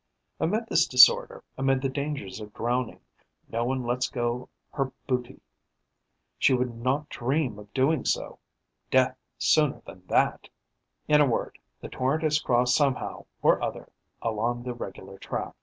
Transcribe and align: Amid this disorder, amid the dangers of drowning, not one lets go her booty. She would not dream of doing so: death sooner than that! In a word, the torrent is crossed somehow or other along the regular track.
Amid 0.39 0.65
this 0.65 0.87
disorder, 0.87 1.43
amid 1.59 1.83
the 1.83 1.87
dangers 1.87 2.39
of 2.41 2.55
drowning, 2.55 3.01
not 3.49 3.67
one 3.67 3.83
lets 3.83 4.09
go 4.09 4.49
her 4.71 4.91
booty. 5.05 5.41
She 6.39 6.55
would 6.55 6.73
not 6.75 7.07
dream 7.09 7.59
of 7.59 7.71
doing 7.71 8.05
so: 8.05 8.39
death 8.89 9.15
sooner 9.37 9.79
than 9.85 10.03
that! 10.07 10.49
In 11.07 11.21
a 11.21 11.27
word, 11.27 11.59
the 11.81 11.87
torrent 11.87 12.23
is 12.23 12.41
crossed 12.41 12.75
somehow 12.75 13.27
or 13.43 13.61
other 13.61 13.89
along 14.23 14.63
the 14.63 14.73
regular 14.73 15.19
track. 15.19 15.53